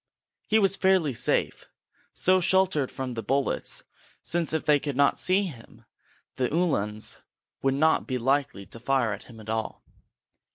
He 0.47 0.57
was 0.57 0.75
fairly 0.75 1.13
safe, 1.13 1.69
so 2.11 2.39
sheltered 2.41 2.89
from 2.89 3.13
the 3.13 3.21
bullets, 3.21 3.83
since 4.23 4.51
if 4.51 4.65
they 4.65 4.79
could 4.79 4.95
not 4.95 5.19
see 5.19 5.43
him, 5.43 5.85
the 6.37 6.51
Uhlans 6.51 7.19
would 7.61 7.75
not 7.75 8.07
be 8.07 8.17
likely 8.17 8.65
to 8.65 8.79
fire 8.79 9.13
at 9.13 9.25
him 9.25 9.39
at 9.39 9.47
all. 9.47 9.83